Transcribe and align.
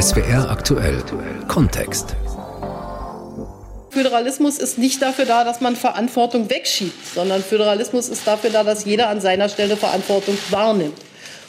SWR 0.00 0.50
aktuell 0.50 1.02
Kontext. 1.48 2.14
Föderalismus 3.90 4.58
ist 4.58 4.76
nicht 4.76 5.00
dafür 5.00 5.24
da, 5.24 5.44
dass 5.44 5.60
man 5.60 5.74
Verantwortung 5.74 6.50
wegschiebt, 6.50 7.14
sondern 7.14 7.42
Föderalismus 7.42 8.08
ist 8.08 8.26
dafür 8.26 8.50
da, 8.50 8.62
dass 8.62 8.84
jeder 8.84 9.08
an 9.08 9.20
seiner 9.20 9.48
Stelle 9.48 9.76
Verantwortung 9.76 10.36
wahrnimmt. 10.50 10.98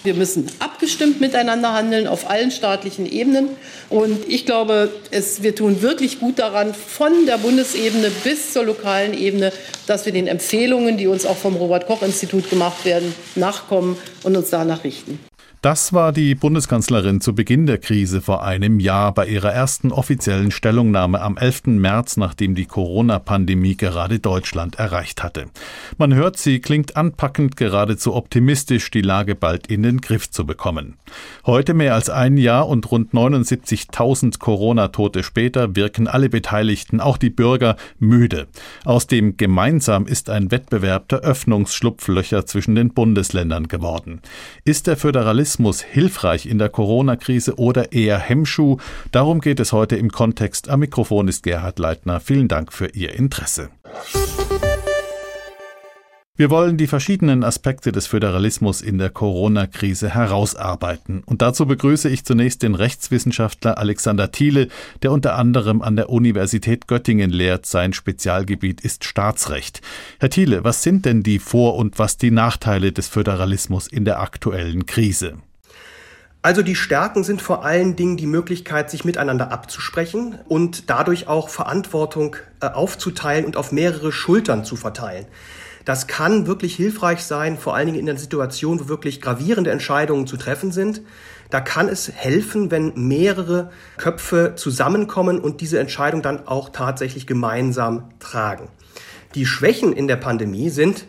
Wir 0.03 0.13
müssen 0.13 0.49
abgestimmt 0.59 1.19
miteinander 1.19 1.73
handeln 1.73 2.07
auf 2.07 2.29
allen 2.29 2.51
staatlichen 2.51 3.05
Ebenen. 3.05 3.49
Und 3.89 4.27
ich 4.29 4.45
glaube, 4.45 4.89
es, 5.11 5.43
wir 5.43 5.53
tun 5.53 5.81
wirklich 5.81 6.19
gut 6.19 6.39
daran, 6.39 6.73
von 6.73 7.25
der 7.25 7.37
Bundesebene 7.37 8.09
bis 8.23 8.53
zur 8.53 8.63
lokalen 8.63 9.17
Ebene, 9.17 9.51
dass 9.85 10.05
wir 10.05 10.13
den 10.13 10.27
Empfehlungen, 10.27 10.97
die 10.97 11.07
uns 11.07 11.25
auch 11.25 11.37
vom 11.37 11.57
Robert 11.57 11.87
Koch 11.87 12.01
Institut 12.03 12.49
gemacht 12.49 12.85
werden, 12.85 13.13
nachkommen 13.35 13.97
und 14.23 14.37
uns 14.37 14.49
danach 14.49 14.85
richten. 14.85 15.19
Das 15.63 15.91
war 15.91 16.11
die 16.11 16.35
Bundeskanzlerin 16.35 17.19
zu 17.19 17.33
Beginn 17.33 17.65
der 17.65 17.79
Krise 17.79 18.21
vor 18.21 18.43
einem 18.43 18.79
Jahr 18.79 19.11
bei 19.11 19.25
ihrer 19.25 19.51
ersten 19.51 19.91
offiziellen 19.91 20.51
Stellungnahme 20.51 21.19
am 21.19 21.35
11. 21.35 21.65
März, 21.65 22.15
nachdem 22.15 22.53
die 22.53 22.67
Corona-Pandemie 22.67 23.75
gerade 23.75 24.19
Deutschland 24.19 24.75
erreicht 24.75 25.23
hatte. 25.23 25.45
Man 25.97 26.13
hört, 26.13 26.37
sie 26.37 26.59
klingt 26.59 26.95
anpackend, 26.95 27.57
geradezu 27.57 28.13
optimistisch, 28.13 28.91
die 28.91 29.01
Lage 29.01 29.33
bald 29.33 29.65
in 29.65 29.81
den 29.81 29.99
Griff 29.99 30.29
zu 30.29 30.45
bekommen. 30.45 30.97
Heute 31.47 31.73
mehr 31.73 31.95
als 31.95 32.11
ein 32.11 32.37
Jahr 32.37 32.67
und 32.67 32.91
rund 32.91 33.13
79.000 33.13 34.37
Corona-Tote 34.37 35.23
später 35.23 35.75
wirken 35.75 36.07
alle 36.07 36.29
Beteiligten, 36.29 37.01
auch 37.01 37.17
die 37.17 37.31
Bürger, 37.31 37.77
müde. 37.97 38.45
Aus 38.85 39.07
dem 39.07 39.37
Gemeinsam 39.37 40.05
ist 40.05 40.29
ein 40.29 40.51
Wettbewerb 40.51 41.07
der 41.09 41.21
Öffnungsschlupflöcher 41.21 42.45
zwischen 42.45 42.75
den 42.75 42.93
Bundesländern 42.93 43.67
geworden. 43.67 44.21
Ist 44.63 44.85
der 44.85 44.97
Föderalismus 44.97 45.46
Journalismus 45.47 45.81
hilfreich 45.81 46.45
in 46.45 46.57
der 46.57 46.67
Corona-Krise 46.67 47.55
oder 47.55 47.93
eher 47.93 48.19
Hemmschuh? 48.19 48.79
Darum 49.11 49.39
geht 49.39 49.61
es 49.61 49.71
heute 49.71 49.95
im 49.95 50.11
Kontext. 50.11 50.67
Am 50.67 50.81
Mikrofon 50.81 51.29
ist 51.29 51.43
Gerhard 51.43 51.79
Leitner. 51.79 52.19
Vielen 52.19 52.49
Dank 52.49 52.73
für 52.73 52.87
Ihr 52.87 53.13
Interesse. 53.13 53.69
Wir 56.39 56.51
wollen 56.51 56.77
die 56.77 56.85
verschiedenen 56.85 57.43
Aspekte 57.43 57.91
des 57.91 58.05
Föderalismus 58.05 58.83
in 58.83 58.99
der 58.99 59.09
Corona-Krise 59.09 60.13
herausarbeiten. 60.13 61.23
Und 61.25 61.41
dazu 61.41 61.65
begrüße 61.65 62.09
ich 62.09 62.25
zunächst 62.25 62.61
den 62.61 62.75
Rechtswissenschaftler 62.75 63.79
Alexander 63.79 64.31
Thiele, 64.31 64.67
der 65.01 65.13
unter 65.13 65.33
anderem 65.33 65.81
an 65.81 65.95
der 65.95 66.11
Universität 66.11 66.87
Göttingen 66.87 67.31
lehrt. 67.31 67.65
Sein 67.65 67.91
Spezialgebiet 67.91 68.81
ist 68.81 69.03
Staatsrecht. 69.03 69.81
Herr 70.19 70.29
Thiele, 70.29 70.63
was 70.63 70.83
sind 70.83 71.05
denn 71.05 71.23
die 71.23 71.39
Vor- 71.39 71.75
und 71.75 71.97
was 71.97 72.17
die 72.17 72.29
Nachteile 72.29 72.91
des 72.91 73.07
Föderalismus 73.07 73.87
in 73.87 74.05
der 74.05 74.19
aktuellen 74.19 74.85
Krise? 74.85 75.39
Also 76.43 76.61
die 76.61 76.75
Stärken 76.75 77.23
sind 77.23 77.41
vor 77.41 77.65
allen 77.65 77.95
Dingen 77.95 78.15
die 78.15 78.27
Möglichkeit, 78.27 78.91
sich 78.91 79.03
miteinander 79.03 79.51
abzusprechen 79.51 80.37
und 80.47 80.87
dadurch 80.91 81.27
auch 81.27 81.49
Verantwortung 81.49 82.35
äh, 82.61 82.67
aufzuteilen 82.67 83.43
und 83.43 83.57
auf 83.57 83.71
mehrere 83.71 84.11
Schultern 84.11 84.63
zu 84.63 84.75
verteilen. 84.75 85.25
Das 85.87 86.05
kann 86.05 86.47
wirklich 86.47 86.75
hilfreich 86.75 87.23
sein, 87.23 87.57
vor 87.57 87.73
allen 87.73 87.85
Dingen 87.85 87.99
in 87.99 88.09
einer 88.09 88.19
Situation, 88.19 88.81
wo 88.81 88.89
wirklich 88.89 89.21
gravierende 89.21 89.71
Entscheidungen 89.71 90.27
zu 90.27 90.35
treffen 90.35 90.73
sind. 90.73 91.01
Da 91.49 91.61
kann 91.61 91.87
es 91.87 92.11
helfen, 92.11 92.71
wenn 92.71 92.91
mehrere 92.95 93.71
Köpfe 93.95 94.55
zusammenkommen 94.57 95.39
und 95.39 95.61
diese 95.61 95.79
Entscheidung 95.79 96.21
dann 96.21 96.45
auch 96.45 96.67
tatsächlich 96.67 97.25
gemeinsam 97.25 98.09
tragen. 98.19 98.67
Die 99.33 99.45
Schwächen 99.45 99.93
in 99.93 100.09
der 100.09 100.17
Pandemie 100.17 100.69
sind, 100.69 101.07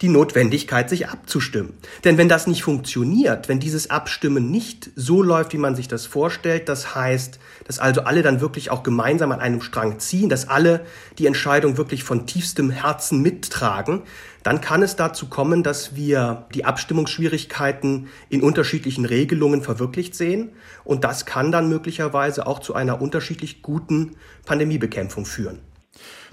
die 0.00 0.08
Notwendigkeit, 0.08 0.88
sich 0.88 1.08
abzustimmen. 1.08 1.74
Denn 2.04 2.18
wenn 2.18 2.28
das 2.28 2.46
nicht 2.46 2.62
funktioniert, 2.62 3.48
wenn 3.48 3.60
dieses 3.60 3.90
Abstimmen 3.90 4.50
nicht 4.50 4.90
so 4.94 5.22
läuft, 5.22 5.52
wie 5.52 5.58
man 5.58 5.74
sich 5.74 5.88
das 5.88 6.06
vorstellt, 6.06 6.68
das 6.68 6.94
heißt, 6.94 7.38
dass 7.66 7.78
also 7.78 8.02
alle 8.02 8.22
dann 8.22 8.40
wirklich 8.40 8.70
auch 8.70 8.82
gemeinsam 8.82 9.32
an 9.32 9.40
einem 9.40 9.60
Strang 9.60 9.98
ziehen, 9.98 10.28
dass 10.28 10.48
alle 10.48 10.86
die 11.18 11.26
Entscheidung 11.26 11.76
wirklich 11.76 12.04
von 12.04 12.26
tiefstem 12.26 12.70
Herzen 12.70 13.20
mittragen, 13.22 14.02
dann 14.42 14.60
kann 14.60 14.82
es 14.82 14.96
dazu 14.96 15.28
kommen, 15.28 15.62
dass 15.62 15.94
wir 15.94 16.46
die 16.54 16.64
Abstimmungsschwierigkeiten 16.64 18.08
in 18.28 18.42
unterschiedlichen 18.42 19.04
Regelungen 19.04 19.62
verwirklicht 19.62 20.14
sehen. 20.14 20.52
Und 20.84 21.04
das 21.04 21.26
kann 21.26 21.52
dann 21.52 21.68
möglicherweise 21.68 22.46
auch 22.46 22.60
zu 22.60 22.74
einer 22.74 23.02
unterschiedlich 23.02 23.62
guten 23.62 24.16
Pandemiebekämpfung 24.46 25.26
führen. 25.26 25.58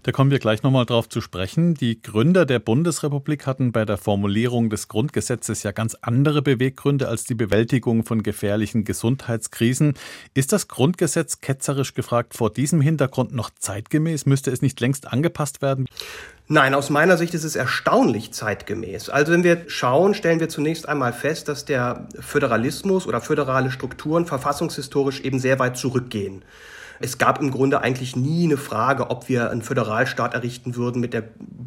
Da 0.06 0.12
kommen 0.12 0.30
wir 0.30 0.38
gleich 0.38 0.62
nochmal 0.62 0.86
drauf 0.86 1.10
zu 1.10 1.20
sprechen. 1.20 1.74
Die 1.74 2.00
Gründer 2.00 2.46
der 2.46 2.60
Bundesrepublik 2.60 3.48
hatten 3.48 3.72
bei 3.72 3.86
der 3.86 3.98
Formulierung 3.98 4.70
des 4.70 4.88
Grundgesetzes 4.88 5.64
ja 5.64 5.72
ganz 5.72 5.98
andere 6.00 6.44
Beweggründe 6.44 7.08
als 7.08 7.24
die 7.24 7.34
Bewältigung 7.34 8.04
von 8.04 8.22
gefährlichen 8.22 8.84
Gesundheitskrisen. 8.84 9.96
Ist 10.36 10.54
das 10.54 10.68
Grundgesetz 10.68 11.42
ketzerisch 11.42 11.96
gefragt 11.96 12.36
vor 12.36 12.54
diesem 12.54 12.82
Hintergrund 12.82 13.34
noch 13.34 13.50
zeitgemäß? 13.58 14.28
Müsste 14.28 14.52
es 14.52 14.62
nicht 14.62 14.80
längst 14.80 15.12
angepasst 15.12 15.64
werden? 15.64 15.88
Nein, 16.48 16.76
aus 16.76 16.92
meiner 16.92 17.18
Sicht 17.18 17.34
ist 17.34 17.44
es 17.44 17.56
erstaunlich 17.56 18.32
zeitgemäß. 18.32 19.10
Also 19.10 19.32
wenn 19.32 19.44
wir 19.44 19.64
schauen, 19.66 20.14
stellen 20.14 20.40
wir 20.40 20.50
zunächst 20.50 20.88
einmal 20.88 21.14
fest, 21.14 21.48
dass 21.48 21.66
der 21.66 22.08
Föderalismus 22.20 23.08
oder 23.08 23.22
föderale 23.22 23.72
Strukturen 23.72 24.28
verfassungshistorisch 24.28 25.22
eben 25.22 25.40
sehr 25.40 25.58
weit 25.58 25.78
zurückgehen. 25.78 26.46
Es 27.00 27.18
gab 27.18 27.42
im 27.42 27.52
Grunde 27.52 27.82
eigentlich 27.82 28.16
nie 28.16 28.46
eine 28.46 28.58
Frage, 28.58 29.10
ob 29.10 29.30
wir 29.30 29.52
einen 29.52 29.62
Föderalstaat 29.62 30.34
errichten 30.34 30.76
würden 30.76 31.02
mit 31.02 31.14
der 31.14 31.24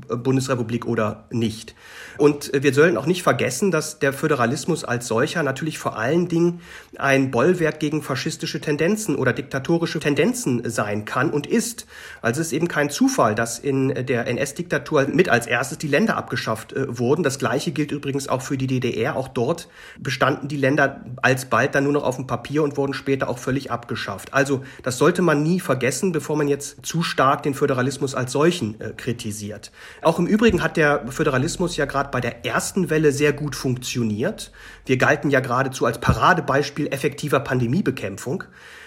Bundesrepublik 0.09 0.87
oder 0.87 1.25
nicht. 1.31 1.75
Und 2.17 2.51
wir 2.53 2.75
sollen 2.75 2.97
auch 2.97 3.07
nicht 3.07 3.23
vergessen, 3.23 3.71
dass 3.71 4.01
der 4.01 4.13
Föderalismus 4.13 4.85
als 4.85 5.07
solcher 5.07 5.43
natürlich 5.43 5.79
vor 5.79 5.97
allen 5.97 6.29
Dingen 6.29 6.61
ein 6.97 7.31
Bollwerk 7.31 7.79
gegen 7.79 8.03
faschistische 8.03 8.61
Tendenzen 8.61 9.15
oder 9.15 9.33
diktatorische 9.33 10.01
Tendenzen 10.01 10.69
sein 10.69 11.05
kann 11.05 11.31
und 11.31 11.47
ist. 11.47 11.87
Also 12.21 12.41
es 12.41 12.49
ist 12.49 12.53
eben 12.53 12.67
kein 12.67 12.91
Zufall, 12.91 13.35
dass 13.35 13.59
in 13.59 13.89
der 14.07 14.27
NS-Diktatur 14.27 15.07
mit 15.07 15.29
als 15.29 15.47
erstes 15.47 15.79
die 15.79 15.87
Länder 15.87 16.17
abgeschafft 16.17 16.73
äh, 16.73 16.99
wurden. 16.99 17.23
Das 17.23 17.39
Gleiche 17.39 17.71
gilt 17.71 17.93
übrigens 17.93 18.29
auch 18.29 18.43
für 18.43 18.59
die 18.59 18.67
DDR. 18.67 19.15
Auch 19.15 19.29
dort 19.29 19.69
bestanden 19.99 20.49
die 20.49 20.57
Länder 20.57 21.05
alsbald 21.23 21.75
dann 21.75 21.85
nur 21.85 21.93
noch 21.93 22.05
auf 22.05 22.17
dem 22.17 22.27
Papier 22.27 22.65
und 22.65 22.77
wurden 22.77 22.95
später 22.95 23.29
auch 23.29 23.39
völlig 23.39 23.71
abgeschafft. 23.71 24.35
Also 24.35 24.65
das 24.83 24.99
sollte 24.99 25.18
man 25.23 25.43
nie 25.43 25.61
vergessen, 25.61 26.13
bevor 26.13 26.37
man 26.37 26.49
jetzt 26.49 26.85
zu 26.85 27.03
stark 27.03 27.43
den 27.43 27.55
Föderalismus 27.55 28.15
als 28.15 28.33
solchen 28.33 28.81
äh, 28.81 28.93
kritisiert. 28.97 29.73
Auch 30.03 30.19
im 30.19 30.27
Übrigen 30.27 30.63
hat 30.63 30.77
der 30.77 31.07
Föderalismus 31.11 31.77
ja 31.77 31.85
gerade 31.85 32.11
bei 32.11 32.21
der 32.21 32.45
ersten 32.45 32.91
Welle 32.91 33.13
sehr 33.13 33.33
gut 33.33 33.57
funktioniert. 33.57 34.53
Wir 34.87 34.97
galten 34.97 35.31
ja 35.31 35.41
geradezu 35.41 35.87
als 35.87 35.99
Paradebeispiel 35.99 36.89
effektiver 36.89 37.41
Pandemiebekämpfung. 37.41 38.45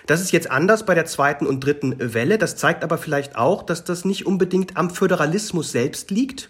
Das 0.08 0.22
ist 0.22 0.32
jetzt 0.32 0.50
anders 0.50 0.86
bei 0.86 0.96
der 0.96 1.06
zweiten 1.06 1.46
und 1.46 1.60
dritten 1.64 1.96
Welle. 2.00 2.38
Das 2.38 2.56
zeigt 2.56 2.84
aber 2.84 2.98
vielleicht 2.98 3.36
auch, 3.36 3.64
dass 3.64 3.84
das 3.84 4.06
nicht 4.06 4.26
unbedingt 4.26 4.78
am 4.78 4.90
Föderalismus 4.90 5.72
selbst 5.72 6.12
liegt, 6.12 6.50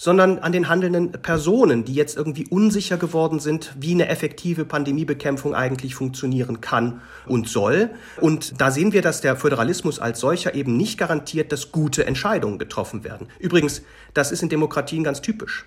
sondern 0.00 0.38
an 0.38 0.50
den 0.52 0.70
handelnden 0.70 1.12
Personen, 1.12 1.84
die 1.84 1.92
jetzt 1.92 2.16
irgendwie 2.16 2.46
unsicher 2.48 2.96
geworden 2.96 3.38
sind, 3.38 3.74
wie 3.78 3.92
eine 3.92 4.08
effektive 4.08 4.64
Pandemiebekämpfung 4.64 5.54
eigentlich 5.54 5.94
funktionieren 5.94 6.62
kann 6.62 7.02
und 7.26 7.50
soll. 7.50 7.90
Und 8.18 8.58
da 8.58 8.70
sehen 8.70 8.94
wir, 8.94 9.02
dass 9.02 9.20
der 9.20 9.36
Föderalismus 9.36 9.98
als 9.98 10.20
solcher 10.20 10.54
eben 10.54 10.78
nicht 10.78 10.96
garantiert, 10.96 11.52
dass 11.52 11.70
gute 11.70 12.06
Entscheidungen 12.06 12.58
getroffen 12.58 13.04
werden. 13.04 13.28
Übrigens, 13.38 13.82
das 14.14 14.32
ist 14.32 14.42
in 14.42 14.48
Demokratien 14.48 15.04
ganz 15.04 15.20
typisch. 15.20 15.66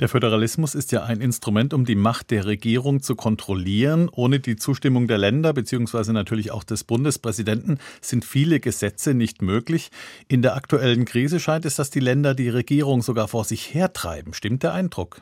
Der 0.00 0.08
Föderalismus 0.08 0.74
ist 0.74 0.92
ja 0.92 1.02
ein 1.04 1.20
Instrument, 1.20 1.74
um 1.74 1.84
die 1.84 1.94
Macht 1.94 2.30
der 2.30 2.46
Regierung 2.46 3.02
zu 3.02 3.14
kontrollieren. 3.14 4.08
Ohne 4.10 4.40
die 4.40 4.56
Zustimmung 4.56 5.06
der 5.06 5.18
Länder 5.18 5.52
beziehungsweise 5.52 6.12
natürlich 6.12 6.50
auch 6.50 6.64
des 6.64 6.84
Bundespräsidenten 6.84 7.78
sind 8.00 8.24
viele 8.24 8.60
Gesetze 8.60 9.14
nicht 9.14 9.42
möglich. 9.42 9.90
In 10.28 10.42
der 10.42 10.56
aktuellen 10.56 11.04
Krise 11.04 11.40
scheint 11.40 11.64
es, 11.64 11.76
dass 11.76 11.90
die 11.90 12.00
Länder 12.00 12.34
die 12.34 12.48
Regierung 12.48 13.02
sogar 13.02 13.28
vor 13.28 13.44
sich 13.44 13.74
hertreiben. 13.74 14.32
Stimmt 14.32 14.62
der 14.62 14.72
Eindruck? 14.72 15.20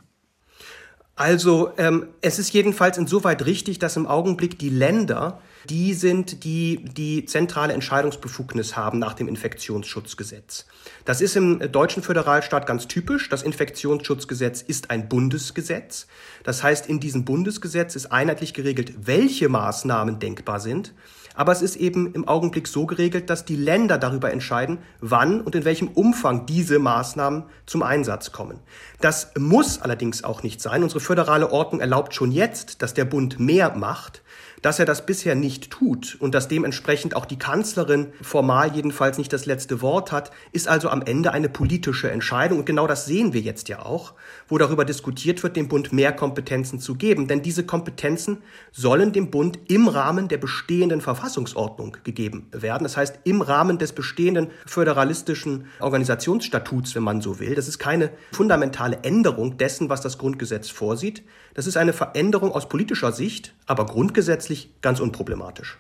Also 1.19 1.73
ähm, 1.79 2.07
es 2.21 2.39
ist 2.39 2.53
jedenfalls 2.53 2.97
insoweit 2.97 3.45
richtig, 3.45 3.81
dass 3.81 3.97
im 3.97 4.07
Augenblick 4.07 4.57
die 4.57 4.69
Länder 4.69 5.41
die 5.69 5.93
sind, 5.93 6.45
die 6.45 6.85
die 6.85 7.25
zentrale 7.25 7.73
Entscheidungsbefugnis 7.73 8.77
haben 8.77 9.01
nach 9.01 9.15
dem 9.15 9.27
Infektionsschutzgesetz. 9.27 10.67
Das 11.05 11.21
ist 11.21 11.35
im 11.35 11.73
deutschen 11.73 12.05
Föderalstaat 12.05 12.69
ganz 12.69 12.87
typisch. 12.87 13.29
Das 13.29 13.43
Infektionsschutzgesetz 13.43 14.63
ist 14.63 14.93
ein 14.93 15.09
Bundesgesetz. 15.09 16.07
Das 16.45 16.63
heißt, 16.63 16.87
in 16.87 17.01
diesem 17.01 17.25
Bundesgesetz 17.25 17.97
ist 17.97 18.13
einheitlich 18.13 18.55
geregelt, 18.55 18.93
welche 19.07 19.49
Maßnahmen 19.49 20.21
denkbar 20.21 20.61
sind. 20.61 20.95
Aber 21.39 21.53
es 21.53 21.63
ist 21.63 21.77
eben 21.77 22.13
im 22.15 22.27
Augenblick 22.27 22.67
so 22.67 22.85
geregelt, 22.85 23.31
dass 23.31 23.45
die 23.45 23.55
Länder 23.55 23.97
darüber 23.97 24.33
entscheiden, 24.33 24.79
wann 25.01 25.41
und 25.41 25.55
in 25.55 25.65
welchem 25.65 25.87
Umfang 25.87 26.47
diese 26.47 26.81
Maßnahmen 26.81 27.45
zum 27.65 27.85
Einsatz 27.85 28.33
kommen. 28.33 28.59
Das 29.01 29.31
muss 29.39 29.81
allerdings 29.81 30.25
auch 30.25 30.43
nicht 30.43 30.61
sein. 30.61 30.83
Unsere 30.83 30.99
föderale 30.99 31.53
Ordnung 31.53 31.81
erlaubt 31.81 32.13
schon 32.13 32.33
jetzt, 32.33 32.83
dass 32.83 32.93
der 32.93 33.05
Bund 33.05 33.39
mehr 33.39 33.77
macht. 33.77 34.23
Dass 34.63 34.79
er 34.79 34.85
das 34.85 35.07
bisher 35.07 35.35
nicht 35.35 35.71
tut 35.71 36.17
und 36.21 36.35
dass 36.35 36.49
dementsprechend 36.49 37.15
auch 37.15 37.27
die 37.27 37.39
Kanzlerin 37.39 38.13
formal 38.23 38.75
jedenfalls 38.75 39.19
nicht 39.19 39.33
das 39.33 39.47
letzte 39.47 39.81
Wort 39.83 40.13
hat, 40.13 40.31
ist 40.53 40.69
also 40.69 40.89
am 40.89 41.03
Ende 41.03 41.33
eine 41.33 41.49
politische 41.49 42.11
Entscheidung. 42.11 42.59
Und 42.59 42.65
genau 42.65 42.87
das 42.87 43.07
sehen 43.07 43.33
wir 43.33 43.41
jetzt 43.41 43.69
ja 43.69 43.85
auch, 43.85 44.15
wo 44.49 44.59
darüber 44.59 44.85
diskutiert 44.85 45.43
wird, 45.43 45.57
dem 45.57 45.69
Bund 45.69 45.93
mehr 45.93 46.13
Kompetenzen 46.13 46.81
zu 46.81 46.95
geben. 46.95 47.29
Denn 47.29 47.43
diese 47.43 47.65
Kompetenzen 47.65 48.39
sollen 48.73 49.13
dem 49.13 49.31
Bund 49.31 49.59
im 49.69 49.89
Rahmen 49.89 50.29
der 50.29 50.39
bestehenden 50.39 51.01
Verfassungsordnung 51.01 51.97
gegeben 52.05 52.49
werden. 52.53 52.85
Das 52.85 52.97
heißt, 52.97 53.21
im 53.25 53.43
Rahmen 53.43 53.79
des 53.79 53.93
bestehenden 53.93 54.49
föderalistischen 54.67 55.67
Organisationsstatuts, 55.81 56.95
wenn 56.95 57.03
man 57.03 57.21
so 57.21 57.39
will. 57.39 57.55
Das 57.55 57.69
ist 57.69 57.79
keine 57.79 58.11
fundamentale 58.33 58.99
Änderung 59.03 59.57
dessen, 59.59 59.89
was 59.89 60.01
das 60.01 60.19
Grundgesetz 60.19 60.71
vorsieht. 60.71 61.23
Das 61.59 61.67
ist 61.67 61.77
eine 61.77 61.93
Veränderung 61.93 62.53
aus 62.53 62.69
politischer 62.69 63.11
Sicht, 63.11 63.53
aber 63.67 63.85
grundgesetzlich 63.85 64.71
ganz 64.81 65.01
unproblematisch. 65.01 65.79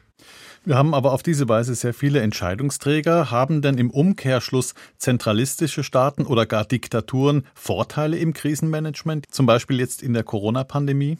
Wir 0.64 0.76
haben 0.76 0.94
aber 0.94 1.12
auf 1.12 1.22
diese 1.22 1.48
Weise 1.48 1.74
sehr 1.74 1.94
viele 1.94 2.20
Entscheidungsträger. 2.20 3.30
Haben 3.30 3.62
denn 3.62 3.78
im 3.78 3.90
Umkehrschluss 3.90 4.74
zentralistische 4.98 5.82
Staaten 5.82 6.26
oder 6.26 6.46
gar 6.46 6.64
Diktaturen 6.64 7.46
Vorteile 7.54 8.18
im 8.18 8.32
Krisenmanagement, 8.32 9.26
zum 9.30 9.46
Beispiel 9.46 9.78
jetzt 9.78 10.02
in 10.02 10.12
der 10.12 10.24
Corona-Pandemie? 10.24 11.18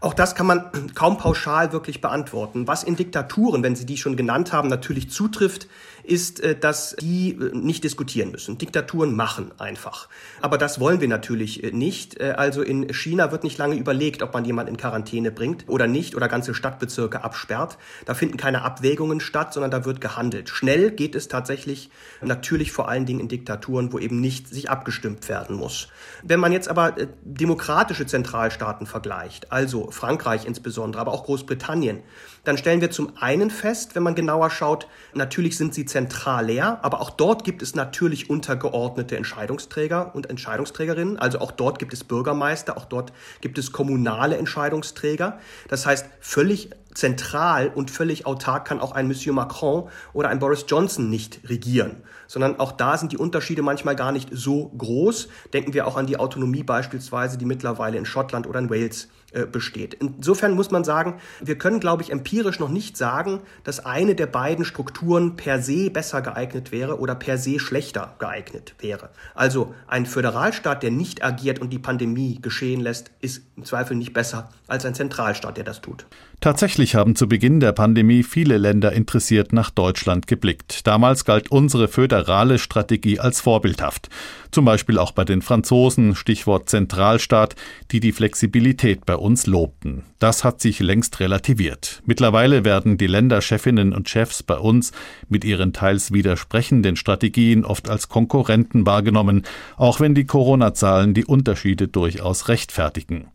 Auch 0.00 0.14
das 0.14 0.34
kann 0.34 0.46
man 0.46 0.94
kaum 0.94 1.18
pauschal 1.18 1.72
wirklich 1.72 2.00
beantworten. 2.00 2.66
Was 2.66 2.82
in 2.82 2.96
Diktaturen, 2.96 3.62
wenn 3.62 3.76
Sie 3.76 3.86
die 3.86 3.96
schon 3.96 4.16
genannt 4.16 4.52
haben, 4.52 4.68
natürlich 4.68 5.10
zutrifft, 5.10 5.68
ist, 6.08 6.40
äh, 6.40 6.58
dass 6.58 6.96
die 7.00 7.32
äh, 7.32 7.54
nicht 7.54 7.84
diskutieren 7.84 8.30
müssen. 8.30 8.58
Diktaturen 8.58 9.14
machen 9.14 9.52
einfach. 9.58 10.08
Aber 10.40 10.58
das 10.58 10.80
wollen 10.80 11.00
wir 11.00 11.08
natürlich 11.08 11.62
äh, 11.62 11.70
nicht. 11.70 12.20
Also 12.20 12.62
in 12.62 12.92
China 12.92 13.30
wird 13.30 13.44
nicht 13.44 13.58
lange 13.58 13.76
überlegt, 13.76 14.22
ob 14.22 14.32
man 14.32 14.44
jemanden 14.44 14.72
in 14.72 14.76
Quarantäne 14.76 15.30
bringt 15.30 15.68
oder 15.68 15.86
nicht 15.86 16.14
oder 16.14 16.28
ganze 16.28 16.54
Stadtbezirke 16.54 17.22
absperrt. 17.22 17.78
Da 18.06 18.14
finden 18.14 18.36
keine 18.36 18.62
Abwägungen 18.78 19.18
statt, 19.20 19.52
sondern 19.52 19.72
da 19.72 19.84
wird 19.84 20.00
gehandelt. 20.00 20.48
Schnell 20.48 20.92
geht 20.92 21.16
es 21.16 21.26
tatsächlich 21.26 21.90
natürlich 22.22 22.70
vor 22.70 22.88
allen 22.88 23.06
Dingen 23.06 23.20
in 23.20 23.28
Diktaturen, 23.28 23.92
wo 23.92 23.98
eben 23.98 24.20
nicht 24.20 24.48
sich 24.48 24.70
abgestimmt 24.70 25.28
werden 25.28 25.56
muss. 25.56 25.88
Wenn 26.22 26.38
man 26.38 26.52
jetzt 26.52 26.68
aber 26.68 26.94
demokratische 27.22 28.06
Zentralstaaten 28.06 28.86
vergleicht, 28.86 29.50
also 29.50 29.90
Frankreich 29.90 30.46
insbesondere, 30.46 31.00
aber 31.00 31.12
auch 31.12 31.24
Großbritannien, 31.24 32.02
dann 32.44 32.56
stellen 32.56 32.80
wir 32.80 32.90
zum 32.90 33.16
einen 33.18 33.50
fest, 33.50 33.94
wenn 33.94 34.02
man 34.04 34.14
genauer 34.14 34.50
schaut, 34.50 34.86
natürlich 35.12 35.56
sind 35.56 35.74
sie 35.74 35.84
zentral 35.84 36.46
leer, 36.46 36.78
aber 36.82 37.00
auch 37.00 37.10
dort 37.10 37.44
gibt 37.44 37.62
es 37.62 37.74
natürlich 37.74 38.30
untergeordnete 38.30 39.16
Entscheidungsträger 39.16 40.14
und 40.14 40.30
Entscheidungsträgerinnen. 40.30 41.18
Also 41.18 41.40
auch 41.40 41.50
dort 41.50 41.78
gibt 41.78 41.92
es 41.92 42.04
Bürgermeister, 42.04 42.76
auch 42.76 42.84
dort 42.84 43.12
gibt 43.40 43.58
es 43.58 43.72
kommunale 43.72 44.38
Entscheidungsträger. 44.38 45.40
Das 45.68 45.84
heißt, 45.84 46.06
völlig 46.20 46.70
zentral 46.98 47.68
und 47.68 47.92
völlig 47.92 48.26
autark 48.26 48.66
kann 48.66 48.80
auch 48.80 48.92
ein 48.92 49.06
Monsieur 49.06 49.32
Macron 49.32 49.88
oder 50.12 50.30
ein 50.30 50.40
Boris 50.40 50.64
Johnson 50.66 51.08
nicht 51.08 51.40
regieren, 51.48 52.02
sondern 52.26 52.58
auch 52.58 52.72
da 52.72 52.98
sind 52.98 53.12
die 53.12 53.16
Unterschiede 53.16 53.62
manchmal 53.62 53.94
gar 53.94 54.10
nicht 54.10 54.30
so 54.32 54.70
groß. 54.76 55.28
Denken 55.52 55.74
wir 55.74 55.86
auch 55.86 55.96
an 55.96 56.06
die 56.06 56.18
Autonomie 56.18 56.64
beispielsweise, 56.64 57.38
die 57.38 57.44
mittlerweile 57.44 57.98
in 57.98 58.04
Schottland 58.04 58.48
oder 58.48 58.58
in 58.58 58.68
Wales 58.68 59.08
besteht. 59.52 59.94
Insofern 59.94 60.54
muss 60.54 60.70
man 60.70 60.84
sagen, 60.84 61.20
wir 61.40 61.58
können, 61.58 61.80
glaube 61.80 62.02
ich, 62.02 62.10
empirisch 62.10 62.58
noch 62.58 62.70
nicht 62.70 62.96
sagen, 62.96 63.40
dass 63.62 63.84
eine 63.84 64.14
der 64.14 64.26
beiden 64.26 64.64
Strukturen 64.64 65.36
per 65.36 65.60
se 65.60 65.90
besser 65.90 66.22
geeignet 66.22 66.72
wäre 66.72 66.98
oder 66.98 67.14
per 67.14 67.36
se 67.36 67.58
schlechter 67.58 68.14
geeignet 68.18 68.74
wäre. 68.78 69.10
Also 69.34 69.74
ein 69.86 70.06
Föderalstaat, 70.06 70.82
der 70.82 70.92
nicht 70.92 71.22
agiert 71.22 71.58
und 71.58 71.70
die 71.70 71.78
Pandemie 71.78 72.38
geschehen 72.40 72.80
lässt, 72.80 73.10
ist 73.20 73.42
im 73.56 73.66
Zweifel 73.66 73.96
nicht 73.98 74.14
besser 74.14 74.50
als 74.66 74.86
ein 74.86 74.94
Zentralstaat, 74.94 75.58
der 75.58 75.64
das 75.64 75.82
tut. 75.82 76.06
Tatsächlich 76.40 76.94
haben 76.94 77.16
zu 77.16 77.28
Beginn 77.28 77.58
der 77.58 77.72
Pandemie 77.72 78.22
viele 78.22 78.58
Länder 78.58 78.92
interessiert 78.92 79.52
nach 79.52 79.70
Deutschland 79.70 80.28
geblickt. 80.28 80.86
Damals 80.86 81.24
galt 81.24 81.50
unsere 81.50 81.88
föderale 81.88 82.58
Strategie 82.58 83.18
als 83.18 83.40
vorbildhaft. 83.40 84.08
Zum 84.52 84.64
Beispiel 84.64 84.98
auch 84.98 85.12
bei 85.12 85.24
den 85.24 85.42
Franzosen, 85.42 86.14
Stichwort 86.14 86.68
Zentralstaat, 86.68 87.56
die 87.90 88.00
die 88.00 88.12
Flexibilität 88.12 89.04
bei 89.04 89.16
uns 89.20 89.46
lobten. 89.46 90.04
Das 90.18 90.44
hat 90.44 90.60
sich 90.60 90.80
längst 90.80 91.20
relativiert. 91.20 92.02
Mittlerweile 92.04 92.64
werden 92.64 92.98
die 92.98 93.06
Länderchefinnen 93.06 93.92
und 93.92 94.08
Chefs 94.08 94.42
bei 94.42 94.56
uns 94.56 94.92
mit 95.28 95.44
ihren 95.44 95.72
teils 95.72 96.12
widersprechenden 96.12 96.96
Strategien 96.96 97.64
oft 97.64 97.88
als 97.88 98.08
Konkurrenten 98.08 98.86
wahrgenommen, 98.86 99.42
auch 99.76 100.00
wenn 100.00 100.14
die 100.14 100.26
Corona-Zahlen 100.26 101.14
die 101.14 101.24
Unterschiede 101.24 101.88
durchaus 101.88 102.48
rechtfertigen. 102.48 103.28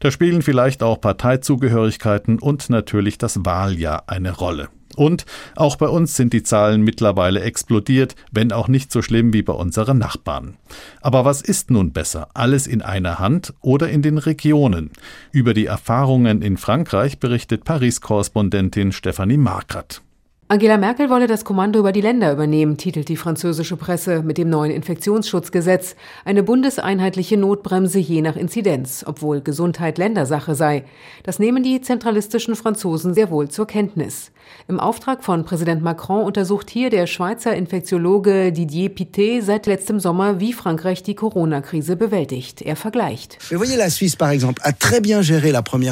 Da 0.00 0.10
spielen 0.10 0.42
vielleicht 0.42 0.82
auch 0.82 1.00
Parteizugehörigkeiten 1.00 2.38
und 2.38 2.70
natürlich 2.70 3.18
das 3.18 3.44
Wahljahr 3.44 4.04
eine 4.06 4.32
Rolle. 4.32 4.68
Und 4.96 5.26
auch 5.56 5.76
bei 5.76 5.88
uns 5.88 6.16
sind 6.16 6.32
die 6.32 6.42
Zahlen 6.42 6.82
mittlerweile 6.82 7.40
explodiert, 7.40 8.14
wenn 8.32 8.52
auch 8.52 8.68
nicht 8.68 8.92
so 8.92 9.02
schlimm 9.02 9.32
wie 9.32 9.42
bei 9.42 9.52
unseren 9.52 9.98
Nachbarn. 9.98 10.56
Aber 11.00 11.24
was 11.24 11.42
ist 11.42 11.70
nun 11.70 11.92
besser? 11.92 12.28
Alles 12.34 12.66
in 12.66 12.82
einer 12.82 13.18
Hand 13.18 13.54
oder 13.60 13.88
in 13.88 14.02
den 14.02 14.18
Regionen? 14.18 14.90
Über 15.32 15.54
die 15.54 15.66
Erfahrungen 15.66 16.42
in 16.42 16.56
Frankreich 16.56 17.18
berichtet 17.18 17.64
Paris-Korrespondentin 17.64 18.92
Stefanie 18.92 19.36
Markert. 19.36 20.02
Angela 20.50 20.78
Merkel 20.78 21.10
wolle 21.10 21.28
das 21.28 21.44
Kommando 21.44 21.78
über 21.78 21.92
die 21.92 22.00
Länder 22.00 22.32
übernehmen, 22.32 22.76
titelt 22.76 23.08
die 23.08 23.16
französische 23.16 23.76
Presse 23.76 24.24
mit 24.24 24.36
dem 24.36 24.50
neuen 24.50 24.72
Infektionsschutzgesetz. 24.72 25.94
Eine 26.24 26.42
bundeseinheitliche 26.42 27.36
Notbremse 27.36 28.00
je 28.00 28.20
nach 28.20 28.34
Inzidenz, 28.34 29.04
obwohl 29.06 29.42
Gesundheit 29.42 29.96
Ländersache 29.96 30.56
sei. 30.56 30.82
Das 31.22 31.38
nehmen 31.38 31.62
die 31.62 31.80
zentralistischen 31.82 32.56
Franzosen 32.56 33.14
sehr 33.14 33.30
wohl 33.30 33.48
zur 33.48 33.68
Kenntnis. 33.68 34.32
Im 34.66 34.80
Auftrag 34.80 35.22
von 35.22 35.44
Präsident 35.44 35.82
Macron 35.82 36.24
untersucht 36.24 36.68
hier 36.68 36.90
der 36.90 37.06
Schweizer 37.06 37.54
Infektiologe 37.54 38.50
Didier 38.50 38.90
Pité 38.90 39.42
seit 39.42 39.66
letztem 39.66 40.00
Sommer, 40.00 40.40
wie 40.40 40.52
Frankreich 40.52 41.04
die 41.04 41.14
Corona-Krise 41.14 41.94
bewältigt. 41.94 42.60
Er 42.62 42.74
vergleicht. 42.74 43.38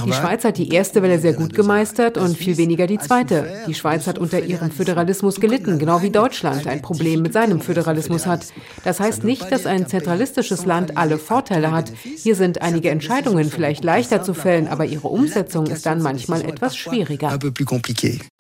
Die 0.07 0.13
Schweiz 0.13 0.45
hat 0.45 0.59
die 0.59 0.71
erste 0.71 1.03
Welle 1.03 1.21
sehr 1.21 1.35
gut 1.35 1.55
gemeistert 1.55 2.19
und 2.19 2.37
viel 2.37 2.57
weniger 2.57 2.89
die 2.89 2.99
zweite. 2.99 3.47
Die 3.69 3.75
Schweiz 3.75 4.09
hat 4.09 4.19
unter 4.19 4.48
ihrem 4.49 4.71
Föderalismus 4.71 5.41
gelitten, 5.41 5.79
genau 5.79 6.03
wie 6.03 6.11
Deutschland 6.11 6.67
ein 6.67 6.83
Problem 6.83 7.23
mit 7.23 7.33
seinem 7.33 7.61
Föderalismus 7.61 8.27
hat. 8.27 8.47
Das 8.85 9.01
heißt 9.01 9.25
nicht, 9.25 9.51
dass 9.53 9.67
ein 9.67 9.87
zentralistisches 9.87 10.65
Land 10.65 10.97
alle 10.97 11.19
Vorteile 11.19 11.71
hat. 11.71 11.93
Hier 12.17 12.35
sind 12.35 12.63
einige 12.63 12.91
Entscheidungen 12.91 13.51
vielleicht 13.51 13.85
leichter 13.85 14.23
zu 14.23 14.35
fällen, 14.35 14.69
aber 14.69 14.87
ihre 14.87 15.09
Umsetzung 15.09 15.67
ist 15.67 15.87
dann 15.87 16.03
manchmal 16.03 16.43
etwas 16.43 16.77
schwieriger. 16.77 17.39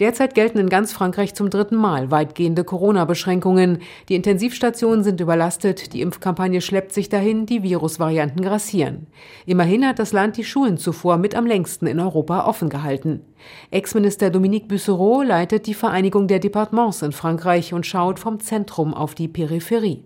Derzeit 0.00 0.34
gelten 0.34 0.58
in 0.58 0.68
ganz 0.68 0.92
Frankreich 0.92 1.34
zum 1.34 1.50
dritten 1.50 1.76
Mal 1.76 2.10
weitgehende 2.10 2.64
Corona-Beschränkungen. 2.64 3.78
Die 4.08 4.14
Intensivstationen 4.14 5.04
sind 5.04 5.20
überlastet, 5.20 5.92
die 5.92 6.00
Impfkampagne 6.00 6.60
schleppt 6.60 6.92
sich 6.92 7.08
dahin, 7.08 7.46
die 7.46 7.62
Virusvarianten 7.62 8.42
grassieren. 8.42 9.06
Immerhin 9.46 9.86
hat 9.86 9.98
das 9.98 10.12
Land 10.12 10.36
die 10.36 10.44
Schulen 10.44 10.78
zuvor 10.78 11.18
mit 11.18 11.34
am 11.34 11.46
längsten 11.46 11.86
in 11.86 12.00
Europa 12.00 12.46
offen 12.46 12.68
gehalten. 12.68 13.22
Ex-Minister 13.70 14.30
Dominique 14.30 14.68
Bussereau 14.68 15.22
leitet 15.22 15.66
die 15.66 15.74
Vereinigung 15.74 16.28
der 16.28 16.38
Departements 16.38 17.02
in 17.02 17.12
Frankreich 17.12 17.72
und 17.72 17.86
schaut 17.86 18.18
vom 18.18 18.40
Zentrum 18.40 18.94
auf 18.94 19.14
die 19.14 19.28
Peripherie. 19.28 20.04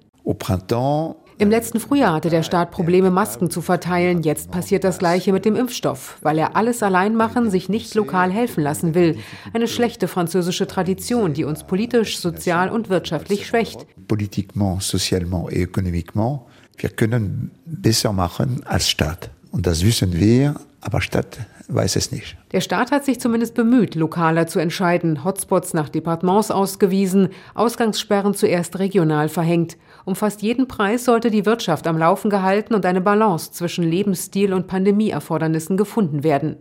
Im 1.39 1.51
letzten 1.51 1.81
Frühjahr 1.81 2.15
hatte 2.15 2.31
der 2.31 2.45
Staat 2.45 2.71
Probleme, 2.71 3.11
Masken 3.11 3.51
zu 3.51 3.63
verteilen. 3.63 4.23
Jetzt 4.23 4.53
passiert 4.53 4.85
das 4.85 4.99
Gleiche 4.99 5.33
mit 5.33 5.45
dem 5.45 5.57
Impfstoff, 5.57 6.19
weil 6.23 6.39
er 6.39 6.55
alles 6.55 6.85
allein 6.85 7.17
machen, 7.17 7.51
sich 7.51 7.69
nicht 7.69 7.95
lokal 7.97 8.31
helfen 8.31 8.63
lassen 8.63 8.95
will. 8.95 9.19
Eine 9.53 9.67
schlechte 9.67 10.07
französische 10.07 10.69
Tradition, 10.69 11.33
die 11.33 11.45
uns 11.45 11.65
politisch, 11.65 12.19
sozial 12.19 12.71
und 12.71 12.91
wirtschaftlich 12.91 13.47
schwächt. 13.47 13.87
Politiquement, 14.07 14.83
sozialement 14.83 15.51
et 15.51 15.69
économiquement, 15.69 16.43
wir 16.77 16.91
können 16.91 17.51
besser 17.67 18.13
machen 18.13 18.63
als 18.65 18.89
Staat. 18.89 19.31
Und 19.51 19.67
das 19.67 19.85
wissen 19.85 20.13
wir, 20.13 20.55
aber 20.83 21.01
Stadt 21.01 21.39
weiß 21.69 21.97
es 21.97 22.13
nicht. 22.13 22.37
Der 22.51 22.61
Staat 22.61 22.91
hat 22.91 23.05
sich 23.05 23.21
zumindest 23.21 23.55
bemüht, 23.55 23.95
lokaler 23.95 24.47
zu 24.47 24.59
entscheiden, 24.59 25.25
Hotspots 25.25 25.73
nach 25.75 25.89
Departements 25.89 26.51
ausgewiesen, 26.51 27.29
Ausgangssperren 27.55 28.35
zuerst 28.35 28.79
regional 28.79 29.29
verhängt. 29.29 29.79
Um 30.05 30.17
fast 30.17 30.43
jeden 30.43 30.67
Preis 30.67 31.05
sollte 31.05 31.31
die 31.31 31.47
Wirtschaft 31.47 31.87
am 31.87 31.97
Laufen 31.97 32.29
gehalten 32.29 32.75
und 32.75 32.85
eine 32.85 33.01
Balance 33.01 33.53
zwischen 33.53 33.85
Lebensstil 33.85 34.53
und 34.53 34.67
Pandemieerfordernissen 34.67 35.77
gefunden 35.77 36.25
werden. 36.25 36.57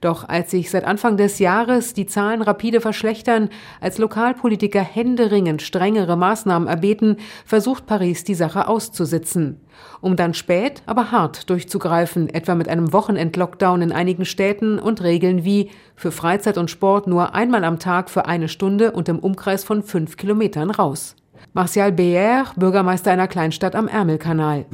Doch 0.00 0.26
als 0.28 0.52
sich 0.52 0.70
seit 0.70 0.84
Anfang 0.84 1.18
des 1.18 1.38
Jahres 1.38 1.92
die 1.92 2.06
Zahlen 2.06 2.40
rapide 2.40 2.80
verschlechtern, 2.80 3.50
als 3.80 3.98
Lokalpolitiker 3.98 4.80
händeringend 4.80 5.60
strengere 5.60 6.16
Maßnahmen 6.16 6.68
erbeten, 6.68 7.16
versucht 7.44 7.86
Paris 7.86 8.24
die 8.24 8.34
Sache 8.34 8.68
auszusitzen. 8.68 9.60
Um 10.00 10.16
dann 10.16 10.32
spät, 10.32 10.82
aber 10.86 11.10
hart 11.10 11.50
durchzugreifen, 11.50 12.28
etwa 12.28 12.54
mit 12.54 12.68
einem 12.68 12.92
Wochenend-Lockdown 12.92 13.82
in 13.82 13.92
einigen 13.92 14.24
Städten 14.24 14.78
und 14.78 15.02
Regeln 15.02 15.44
wie 15.44 15.70
für 15.94 16.12
Freizeit 16.12 16.56
und 16.56 16.70
Sport 16.70 17.06
nur 17.06 17.34
einmal 17.34 17.64
am 17.64 17.78
Tag 17.78 18.08
für 18.08 18.26
eine 18.26 18.48
Stunde 18.48 18.92
und 18.92 19.08
im 19.08 19.18
Umkreis 19.18 19.64
von 19.64 19.82
fünf 19.82 20.16
Kilometern 20.16 20.70
raus. 20.70 21.16
Martial 21.54 21.92
Beyer, 21.92 22.46
Bürgermeister 22.56 23.10
einer 23.10 23.28
Kleinstadt 23.28 23.74
am 23.74 23.88
Ärmelkanal. 23.88 24.66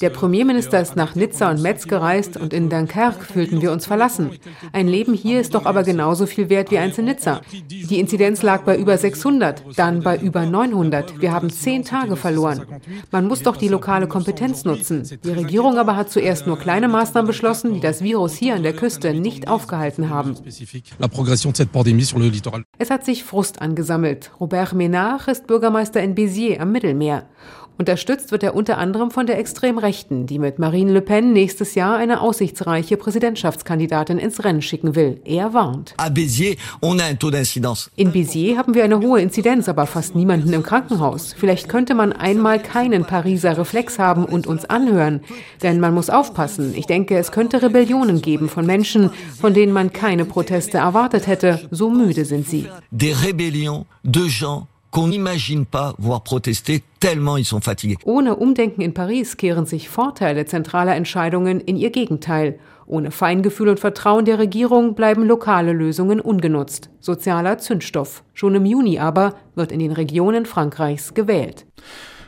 Der 0.00 0.10
Premierminister 0.10 0.80
ist 0.80 0.96
nach 0.96 1.14
Nizza 1.14 1.50
und 1.50 1.62
Metz 1.62 1.86
gereist 1.86 2.36
und 2.36 2.52
in 2.52 2.68
Dunkerque 2.68 3.24
fühlten 3.24 3.62
wir 3.62 3.72
uns 3.72 3.86
verlassen. 3.86 4.30
Ein 4.72 4.88
Leben 4.88 5.14
hier 5.14 5.40
ist 5.40 5.54
doch 5.54 5.66
aber 5.66 5.82
genauso 5.82 6.26
viel 6.26 6.48
wert 6.48 6.70
wie 6.70 6.78
eins 6.78 6.98
in 6.98 7.04
Nizza. 7.04 7.40
Die 7.70 8.00
Inzidenz 8.00 8.42
lag 8.42 8.62
bei 8.62 8.76
über 8.76 8.96
600, 8.98 9.62
dann 9.76 10.02
bei 10.02 10.16
über 10.18 10.46
900. 10.46 11.20
Wir 11.20 11.32
haben 11.32 11.50
zehn 11.50 11.84
Tage 11.84 12.16
verloren. 12.16 12.62
Man 13.10 13.28
muss 13.28 13.42
doch 13.42 13.56
die 13.56 13.68
lokale 13.68 14.06
Kompetenz 14.08 14.64
nutzen. 14.64 15.08
Die 15.24 15.30
Regierung 15.30 15.78
aber 15.78 15.96
hat 15.96 16.10
zuerst 16.10 16.46
nur 16.46 16.58
kleine 16.58 16.88
Maßnahmen 16.88 17.26
beschlossen, 17.26 17.74
die 17.74 17.80
das 17.80 18.02
Virus 18.02 18.34
hier 18.34 18.54
an 18.54 18.62
der 18.62 18.72
Küste 18.72 19.14
nicht 19.14 19.48
aufgehalten 19.48 20.10
haben. 20.10 20.34
Es 22.78 22.90
hat 22.90 23.04
sich 23.04 23.24
Frust 23.24 23.62
angesammelt. 23.62 24.11
Robert 24.40 24.74
Ménard 24.74 25.28
ist 25.28 25.46
Bürgermeister 25.46 26.02
in 26.02 26.14
Béziers 26.14 26.58
am 26.58 26.72
Mittelmeer. 26.72 27.24
Unterstützt 27.78 28.32
wird 28.32 28.42
er 28.42 28.54
unter 28.54 28.78
anderem 28.78 29.10
von 29.10 29.26
der 29.26 29.38
Extremrechten, 29.38 30.26
die 30.26 30.38
mit 30.38 30.58
Marine 30.58 30.92
Le 30.92 31.00
Pen 31.00 31.32
nächstes 31.32 31.74
Jahr 31.74 31.96
eine 31.96 32.20
aussichtsreiche 32.20 32.96
Präsidentschaftskandidatin 32.96 34.18
ins 34.18 34.44
Rennen 34.44 34.62
schicken 34.62 34.94
will. 34.94 35.20
Er 35.24 35.54
warnt. 35.54 35.94
In 37.96 38.12
Béziers 38.12 38.56
haben 38.56 38.74
wir 38.74 38.84
eine 38.84 39.00
hohe 39.00 39.20
Inzidenz, 39.20 39.68
aber 39.68 39.86
fast 39.86 40.14
niemanden 40.14 40.52
im 40.52 40.62
Krankenhaus. 40.62 41.34
Vielleicht 41.36 41.68
könnte 41.68 41.94
man 41.94 42.12
einmal 42.12 42.60
keinen 42.60 43.04
Pariser 43.04 43.56
Reflex 43.56 43.98
haben 43.98 44.24
und 44.24 44.46
uns 44.46 44.64
anhören. 44.66 45.20
Denn 45.62 45.80
man 45.80 45.94
muss 45.94 46.10
aufpassen. 46.10 46.74
Ich 46.76 46.86
denke, 46.86 47.16
es 47.16 47.32
könnte 47.32 47.62
Rebellionen 47.62 48.22
geben 48.22 48.48
von 48.48 48.66
Menschen, 48.66 49.10
von 49.40 49.54
denen 49.54 49.72
man 49.72 49.92
keine 49.92 50.24
Proteste 50.24 50.78
erwartet 50.78 51.26
hätte. 51.26 51.68
So 51.70 51.90
müde 51.90 52.24
sind 52.24 52.48
sie. 52.48 52.66
Des 52.90 53.16
rébellions 53.24 53.86
de 54.04 54.28
gens 54.28 54.66
qu'on 54.92 55.08
n'imagine 55.08 55.66
pas 55.66 55.94
voir 55.98 56.22
protester, 56.22 56.84
tellement 57.00 57.36
ils 57.36 57.44
sont 57.44 57.60
fatigués. 57.60 57.96
Ohne 58.04 58.36
Umdenken 58.36 58.82
in 58.82 58.94
Paris 58.94 59.36
kehren 59.36 59.66
sich 59.66 59.88
Vorteile 59.88 60.44
zentraler 60.44 60.94
Entscheidungen 60.94 61.60
in 61.60 61.76
ihr 61.76 61.90
Gegenteil. 61.90 62.60
Ohne 62.86 63.10
Feingefühl 63.10 63.70
und 63.70 63.80
Vertrauen 63.80 64.26
der 64.26 64.38
Regierung 64.38 64.94
bleiben 64.94 65.24
lokale 65.26 65.72
Lösungen 65.72 66.20
ungenutzt. 66.20 66.90
Sozialer 67.00 67.58
Zündstoff. 67.58 68.22
Schon 68.34 68.54
im 68.54 68.66
Juni 68.66 68.98
aber 68.98 69.34
wird 69.54 69.72
in 69.72 69.78
den 69.78 69.92
Regionen 69.92 70.44
Frankreichs 70.44 71.14
gewählt. 71.14 71.64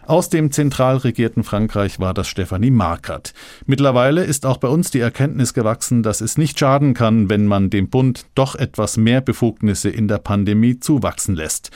Aus 0.07 0.29
dem 0.29 0.51
zentral 0.51 0.99
regierten 0.99 1.45
Frankreich 1.45 1.99
war 1.99 2.13
das 2.13 2.29
Stefanie 2.29 2.71
Markert. 2.71 3.33
Mittlerweile 3.65 4.23
ist 4.25 4.45
auch 4.45 4.59
bei 4.59 4.69
uns 4.69 4.91
die 4.91 5.01
Erkenntnis 5.01 5.55
gewachsen, 5.55 6.03
dass 6.03 6.21
es 6.21 6.37
nicht 6.37 6.59
schaden 6.59 6.93
kann, 6.93 7.31
wenn 7.31 7.47
man 7.47 7.71
dem 7.71 7.89
Bund 7.89 8.27
doch 8.35 8.55
etwas 8.55 8.99
mehr 8.99 9.23
Befugnisse 9.23 9.89
in 9.89 10.07
der 10.07 10.19
Pandemie 10.19 10.79
zuwachsen 10.79 11.35
lässt. 11.35 11.71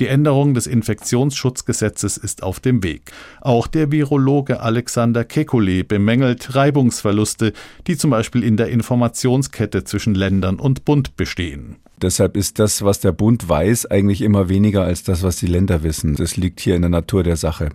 Die 0.00 0.06
Änderung 0.06 0.54
des 0.54 0.66
Infektionsschutzgesetzes 0.66 2.16
ist 2.16 2.42
auf 2.42 2.58
dem 2.58 2.82
Weg. 2.82 3.12
Auch 3.42 3.66
der 3.66 3.92
Virologe 3.92 4.60
Alexander 4.60 5.22
Kekulé 5.22 5.84
bemängelt 5.84 6.54
Reibungsverluste, 6.54 7.52
die 7.86 7.98
zum 7.98 8.10
Beispiel 8.10 8.42
in 8.42 8.56
der 8.56 8.68
Informationskette 8.68 9.84
zwischen 9.84 10.14
Ländern 10.14 10.58
und 10.58 10.86
Bund 10.86 11.16
bestehen. 11.16 11.76
Deshalb 12.02 12.36
ist 12.36 12.58
das, 12.58 12.82
was 12.82 13.00
der 13.00 13.12
Bund 13.12 13.48
weiß, 13.48 13.86
eigentlich 13.86 14.22
immer 14.22 14.48
weniger 14.48 14.84
als 14.84 15.02
das, 15.02 15.22
was 15.22 15.36
die 15.36 15.46
Länder 15.46 15.82
wissen. 15.82 16.16
Das 16.16 16.36
liegt 16.36 16.60
hier 16.60 16.76
in 16.76 16.82
der 16.82 16.90
Natur 16.90 17.22
der 17.22 17.36
Sache. 17.36 17.70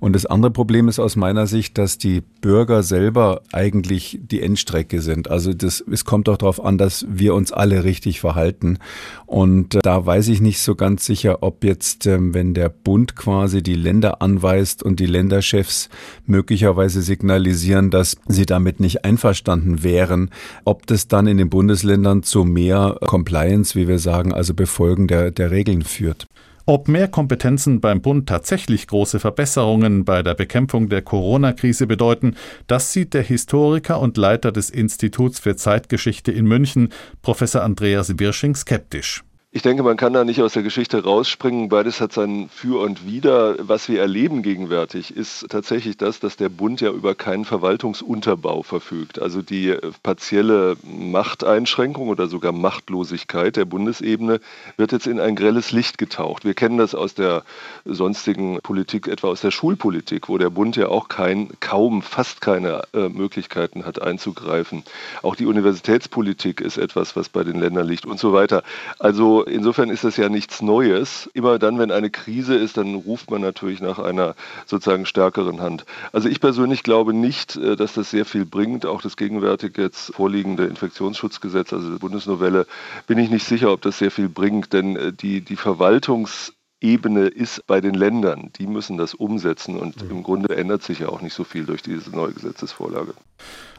Und 0.00 0.12
das 0.14 0.26
andere 0.26 0.52
Problem 0.52 0.88
ist 0.88 0.98
aus 0.98 1.16
meiner 1.16 1.46
Sicht, 1.46 1.78
dass 1.78 1.98
die 1.98 2.22
Bürger 2.40 2.82
selber 2.82 3.42
eigentlich 3.52 4.18
die 4.22 4.42
Endstrecke 4.42 5.00
sind. 5.00 5.28
Also 5.28 5.52
das, 5.52 5.82
es 5.90 6.04
kommt 6.04 6.28
auch 6.28 6.36
darauf 6.36 6.64
an, 6.64 6.78
dass 6.78 7.04
wir 7.08 7.34
uns 7.34 7.52
alle 7.52 7.84
richtig 7.84 8.20
verhalten. 8.20 8.78
Und 9.26 9.74
äh, 9.74 9.80
da 9.82 10.04
weiß 10.04 10.28
ich 10.28 10.40
nicht 10.40 10.60
so 10.60 10.74
ganz 10.74 11.04
sicher, 11.04 11.42
ob 11.42 11.64
jetzt, 11.64 12.06
ähm, 12.06 12.32
wenn 12.32 12.54
der 12.54 12.68
Bund 12.68 13.16
quasi 13.16 13.62
die 13.62 13.74
Länder 13.74 14.22
anweist 14.22 14.82
und 14.82 15.00
die 15.00 15.06
Länderchefs 15.06 15.88
möglicherweise 16.26 17.02
signalisieren, 17.02 17.90
dass 17.90 18.16
sie 18.28 18.46
damit 18.46 18.80
nicht 18.80 19.04
einverstanden 19.04 19.82
wären, 19.82 20.30
ob 20.64 20.86
das 20.86 21.08
dann 21.08 21.26
in 21.26 21.38
den 21.38 21.50
Bundesländern 21.50 22.22
zu 22.22 22.44
mehr 22.44 22.98
Compliance, 23.06 23.57
wie 23.74 23.88
wir 23.88 23.98
sagen, 23.98 24.32
also 24.32 24.54
Befolgen 24.54 25.06
der, 25.06 25.30
der 25.30 25.50
Regeln 25.50 25.82
führt. 25.82 26.26
Ob 26.66 26.86
mehr 26.86 27.08
Kompetenzen 27.08 27.80
beim 27.80 28.02
Bund 28.02 28.28
tatsächlich 28.28 28.88
große 28.88 29.20
Verbesserungen 29.20 30.04
bei 30.04 30.22
der 30.22 30.34
Bekämpfung 30.34 30.90
der 30.90 31.00
Corona-Krise 31.00 31.86
bedeuten, 31.86 32.36
das 32.66 32.92
sieht 32.92 33.14
der 33.14 33.22
Historiker 33.22 34.00
und 34.00 34.18
Leiter 34.18 34.52
des 34.52 34.68
Instituts 34.68 35.38
für 35.38 35.56
Zeitgeschichte 35.56 36.30
in 36.30 36.44
München, 36.44 36.90
Professor 37.22 37.62
Andreas 37.62 38.18
Wirsching, 38.18 38.54
skeptisch. 38.54 39.24
Ich 39.58 39.62
denke, 39.62 39.82
man 39.82 39.96
kann 39.96 40.12
da 40.12 40.22
nicht 40.22 40.40
aus 40.40 40.52
der 40.52 40.62
Geschichte 40.62 41.02
rausspringen. 41.02 41.68
Beides 41.68 42.00
hat 42.00 42.12
sein 42.12 42.48
Für 42.48 42.80
und 42.80 43.08
Wider. 43.08 43.56
Was 43.58 43.88
wir 43.88 44.00
erleben 44.00 44.42
gegenwärtig, 44.42 45.16
ist 45.16 45.48
tatsächlich 45.48 45.96
das, 45.96 46.20
dass 46.20 46.36
der 46.36 46.48
Bund 46.48 46.80
ja 46.80 46.90
über 46.90 47.16
keinen 47.16 47.44
Verwaltungsunterbau 47.44 48.62
verfügt. 48.62 49.20
Also 49.20 49.42
die 49.42 49.76
partielle 50.04 50.76
Machteinschränkung 50.84 52.08
oder 52.08 52.28
sogar 52.28 52.52
Machtlosigkeit 52.52 53.56
der 53.56 53.64
Bundesebene 53.64 54.38
wird 54.76 54.92
jetzt 54.92 55.08
in 55.08 55.18
ein 55.18 55.34
grelles 55.34 55.72
Licht 55.72 55.98
getaucht. 55.98 56.44
Wir 56.44 56.54
kennen 56.54 56.78
das 56.78 56.94
aus 56.94 57.14
der 57.14 57.42
sonstigen 57.84 58.60
Politik, 58.62 59.08
etwa 59.08 59.26
aus 59.26 59.40
der 59.40 59.50
Schulpolitik, 59.50 60.28
wo 60.28 60.38
der 60.38 60.50
Bund 60.50 60.76
ja 60.76 60.86
auch 60.86 61.08
kein, 61.08 61.48
kaum, 61.58 62.02
fast 62.02 62.40
keine 62.40 62.82
äh, 62.94 63.08
Möglichkeiten 63.08 63.84
hat 63.84 64.00
einzugreifen. 64.00 64.84
Auch 65.24 65.34
die 65.34 65.46
Universitätspolitik 65.46 66.60
ist 66.60 66.78
etwas, 66.78 67.16
was 67.16 67.28
bei 67.28 67.42
den 67.42 67.58
Ländern 67.58 67.88
liegt 67.88 68.06
und 68.06 68.20
so 68.20 68.32
weiter. 68.32 68.62
Also 69.00 69.47
insofern 69.48 69.90
ist 69.90 70.04
das 70.04 70.16
ja 70.16 70.28
nichts 70.28 70.62
Neues. 70.62 71.28
Immer 71.34 71.58
dann, 71.58 71.78
wenn 71.78 71.90
eine 71.90 72.10
Krise 72.10 72.54
ist, 72.54 72.76
dann 72.76 72.94
ruft 72.94 73.30
man 73.30 73.40
natürlich 73.40 73.80
nach 73.80 73.98
einer 73.98 74.34
sozusagen 74.66 75.06
stärkeren 75.06 75.60
Hand. 75.60 75.84
Also 76.12 76.28
ich 76.28 76.40
persönlich 76.40 76.82
glaube 76.82 77.14
nicht, 77.14 77.56
äh, 77.56 77.76
dass 77.76 77.94
das 77.94 78.10
sehr 78.10 78.24
viel 78.24 78.44
bringt. 78.44 78.86
Auch 78.86 79.02
das 79.02 79.16
gegenwärtig 79.16 79.76
jetzt 79.76 80.14
vorliegende 80.14 80.66
Infektionsschutzgesetz, 80.66 81.72
also 81.72 81.90
die 81.90 81.98
Bundesnovelle, 81.98 82.66
bin 83.06 83.18
ich 83.18 83.30
nicht 83.30 83.46
sicher, 83.46 83.72
ob 83.72 83.82
das 83.82 83.98
sehr 83.98 84.10
viel 84.10 84.28
bringt, 84.28 84.72
denn 84.72 84.96
äh, 84.96 85.12
die, 85.12 85.40
die 85.40 85.56
Verwaltungs 85.56 86.52
Ebene 86.80 87.26
ist 87.26 87.66
bei 87.66 87.80
den 87.80 87.94
Ländern. 87.94 88.50
Die 88.58 88.66
müssen 88.66 88.98
das 88.98 89.14
umsetzen 89.14 89.76
und 89.76 90.02
mhm. 90.02 90.10
im 90.10 90.22
Grunde 90.22 90.56
ändert 90.56 90.82
sich 90.84 91.00
ja 91.00 91.08
auch 91.08 91.20
nicht 91.20 91.34
so 91.34 91.42
viel 91.42 91.64
durch 91.64 91.82
diese 91.82 92.10
neue 92.10 92.32
Gesetzesvorlage. 92.32 93.14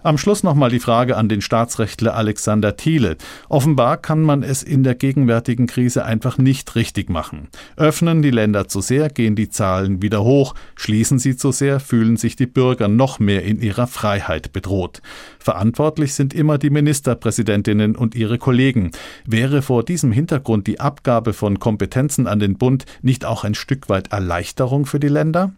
Am 0.01 0.17
Schluss 0.17 0.43
nochmal 0.43 0.69
die 0.69 0.79
Frage 0.79 1.17
an 1.17 1.27
den 1.27 1.41
Staatsrechtler 1.41 2.15
Alexander 2.15 2.77
Thiele. 2.77 3.17
Offenbar 3.49 3.97
kann 3.97 4.21
man 4.21 4.43
es 4.43 4.63
in 4.63 4.83
der 4.83 4.95
gegenwärtigen 4.95 5.67
Krise 5.67 6.05
einfach 6.05 6.37
nicht 6.37 6.75
richtig 6.75 7.09
machen. 7.09 7.49
Öffnen 7.75 8.21
die 8.21 8.31
Länder 8.31 8.69
zu 8.69 8.79
sehr, 8.79 9.09
gehen 9.09 9.35
die 9.35 9.49
Zahlen 9.49 10.01
wieder 10.01 10.23
hoch. 10.23 10.55
Schließen 10.77 11.19
sie 11.19 11.35
zu 11.35 11.51
sehr, 11.51 11.81
fühlen 11.81 12.15
sich 12.15 12.37
die 12.37 12.45
Bürger 12.45 12.87
noch 12.87 13.19
mehr 13.19 13.43
in 13.43 13.61
ihrer 13.61 13.87
Freiheit 13.87 14.53
bedroht. 14.53 15.01
Verantwortlich 15.37 16.13
sind 16.13 16.33
immer 16.33 16.57
die 16.57 16.69
Ministerpräsidentinnen 16.69 17.97
und 17.97 18.15
ihre 18.15 18.37
Kollegen. 18.37 18.91
Wäre 19.25 19.61
vor 19.61 19.83
diesem 19.83 20.13
Hintergrund 20.13 20.67
die 20.67 20.79
Abgabe 20.79 21.33
von 21.33 21.59
Kompetenzen 21.59 22.25
an 22.25 22.39
den 22.39 22.57
Bund 22.57 22.85
nicht 23.01 23.25
auch 23.25 23.43
ein 23.43 23.53
Stück 23.53 23.89
weit 23.89 24.13
Erleichterung 24.13 24.85
für 24.85 25.01
die 25.01 25.09
Länder? 25.09 25.51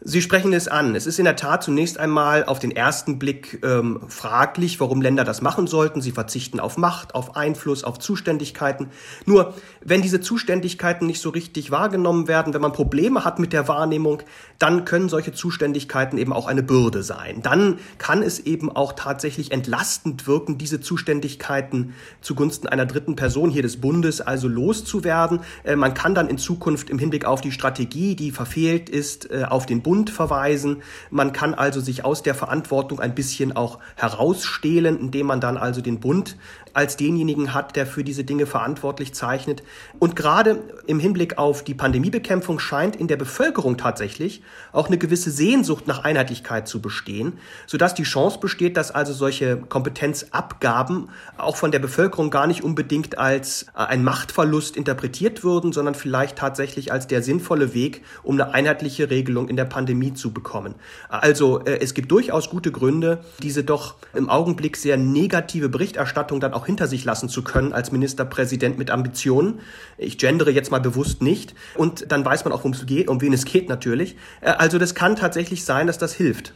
Sie 0.00 0.22
sprechen 0.22 0.52
es 0.52 0.68
an. 0.68 0.94
Es 0.94 1.08
ist 1.08 1.18
in 1.18 1.24
der 1.24 1.34
Tat 1.34 1.64
zunächst 1.64 1.98
einmal 1.98 2.44
auf 2.44 2.60
den 2.60 2.70
ersten 2.70 3.18
Blick 3.18 3.58
ähm, 3.64 3.98
fraglich, 4.06 4.78
warum 4.78 5.02
Länder 5.02 5.24
das 5.24 5.42
machen 5.42 5.66
sollten. 5.66 6.00
Sie 6.00 6.12
verzichten 6.12 6.60
auf 6.60 6.76
Macht, 6.76 7.16
auf 7.16 7.34
Einfluss, 7.34 7.82
auf 7.82 7.98
Zuständigkeiten. 7.98 8.90
Nur, 9.26 9.54
wenn 9.84 10.00
diese 10.00 10.20
Zuständigkeiten 10.20 11.04
nicht 11.08 11.20
so 11.20 11.30
richtig 11.30 11.72
wahrgenommen 11.72 12.28
werden, 12.28 12.54
wenn 12.54 12.60
man 12.60 12.72
Probleme 12.72 13.24
hat 13.24 13.40
mit 13.40 13.52
der 13.52 13.66
Wahrnehmung, 13.66 14.22
dann 14.60 14.84
können 14.84 15.08
solche 15.08 15.32
Zuständigkeiten 15.32 16.16
eben 16.16 16.32
auch 16.32 16.46
eine 16.46 16.62
Bürde 16.62 17.02
sein. 17.02 17.42
Dann 17.42 17.80
kann 17.98 18.22
es 18.22 18.38
eben 18.38 18.70
auch 18.70 18.92
tatsächlich 18.92 19.50
entlastend 19.50 20.28
wirken, 20.28 20.58
diese 20.58 20.80
Zuständigkeiten 20.80 21.94
zugunsten 22.20 22.68
einer 22.68 22.86
dritten 22.86 23.16
Person 23.16 23.50
hier 23.50 23.62
des 23.62 23.80
Bundes 23.80 24.20
also 24.20 24.46
loszuwerden. 24.46 25.40
Äh, 25.64 25.74
man 25.74 25.94
kann 25.94 26.14
dann 26.14 26.28
in 26.28 26.38
Zukunft 26.38 26.88
im 26.88 27.00
Hinblick 27.00 27.24
auf 27.24 27.40
die 27.40 27.50
Strategie, 27.50 28.14
die 28.14 28.30
verfehlt 28.30 28.88
ist, 28.88 29.28
äh, 29.32 29.42
auf 29.42 29.66
den 29.66 29.87
Bund 29.88 30.10
verweisen. 30.10 30.82
Man 31.08 31.32
kann 31.32 31.54
also 31.54 31.80
sich 31.80 32.04
aus 32.04 32.22
der 32.22 32.34
Verantwortung 32.34 33.00
ein 33.00 33.14
bisschen 33.14 33.56
auch 33.56 33.78
herausstehlen, 33.96 35.00
indem 35.00 35.24
man 35.28 35.40
dann 35.40 35.56
also 35.56 35.80
den 35.80 35.98
Bund 35.98 36.36
als 36.74 36.96
denjenigen 36.96 37.54
hat, 37.54 37.76
der 37.76 37.86
für 37.86 38.04
diese 38.04 38.24
Dinge 38.24 38.46
verantwortlich 38.46 39.14
zeichnet. 39.14 39.62
Und 39.98 40.16
gerade 40.16 40.62
im 40.86 41.00
Hinblick 41.00 41.38
auf 41.38 41.64
die 41.64 41.74
Pandemiebekämpfung 41.74 42.58
scheint 42.58 42.96
in 42.96 43.08
der 43.08 43.16
Bevölkerung 43.16 43.76
tatsächlich 43.76 44.42
auch 44.72 44.88
eine 44.88 44.98
gewisse 44.98 45.30
Sehnsucht 45.30 45.86
nach 45.86 46.04
Einheitlichkeit 46.04 46.68
zu 46.68 46.80
bestehen, 46.80 47.34
sodass 47.66 47.94
die 47.94 48.02
Chance 48.02 48.38
besteht, 48.40 48.76
dass 48.76 48.90
also 48.90 49.12
solche 49.12 49.56
Kompetenzabgaben 49.56 51.10
auch 51.36 51.56
von 51.56 51.70
der 51.70 51.78
Bevölkerung 51.78 52.30
gar 52.30 52.46
nicht 52.46 52.62
unbedingt 52.62 53.18
als 53.18 53.66
ein 53.74 54.04
Machtverlust 54.04 54.76
interpretiert 54.76 55.44
würden, 55.44 55.72
sondern 55.72 55.94
vielleicht 55.94 56.38
tatsächlich 56.38 56.92
als 56.92 57.06
der 57.06 57.22
sinnvolle 57.22 57.74
Weg, 57.74 58.02
um 58.22 58.40
eine 58.40 58.54
einheitliche 58.54 59.10
Regelung 59.10 59.48
in 59.48 59.56
der 59.56 59.64
Pandemie 59.64 60.14
zu 60.14 60.32
bekommen. 60.32 60.74
Also 61.08 61.64
äh, 61.64 61.78
es 61.80 61.94
gibt 61.94 62.10
durchaus 62.10 62.50
gute 62.50 62.72
Gründe, 62.72 63.24
diese 63.42 63.64
doch 63.64 63.96
im 64.14 64.28
Augenblick 64.28 64.76
sehr 64.76 64.96
negative 64.96 65.68
Berichterstattung 65.68 66.40
dann 66.40 66.54
auch 66.58 66.66
hinter 66.66 66.88
sich 66.88 67.04
lassen 67.04 67.28
zu 67.28 67.42
können 67.42 67.72
als 67.72 67.92
Ministerpräsident 67.92 68.78
mit 68.78 68.90
Ambitionen. 68.90 69.60
Ich 69.96 70.18
gendere 70.18 70.50
jetzt 70.50 70.72
mal 70.72 70.80
bewusst 70.80 71.22
nicht. 71.22 71.54
Und 71.76 72.10
dann 72.10 72.24
weiß 72.24 72.44
man 72.44 72.52
auch, 72.52 72.58
worum 72.58 72.72
es 72.72 72.84
geht, 72.84 73.08
um 73.08 73.20
wen 73.20 73.32
es 73.32 73.44
geht 73.44 73.68
natürlich. 73.68 74.16
Äh, 74.40 74.50
also 74.50 74.78
das 74.78 74.94
kann 74.94 75.14
tatsächlich 75.14 75.64
sein, 75.64 75.86
dass 75.86 75.98
das 75.98 76.12
hilft. 76.12 76.52